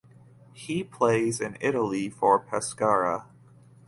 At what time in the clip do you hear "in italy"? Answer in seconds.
1.39-2.09